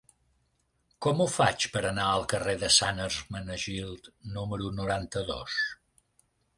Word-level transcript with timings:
Com 1.05 1.21
ho 1.21 1.27
faig 1.33 1.67
per 1.75 1.83
anar 1.91 2.07
al 2.15 2.25
carrer 2.33 2.57
de 2.65 2.71
Sant 2.79 3.05
Hermenegild 3.05 4.13
número 4.41 4.77
noranta-dos? 4.83 5.65